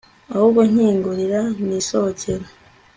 ahubwo 0.33 0.59
nkingurira 0.69 1.41
nisohokere 1.65 2.45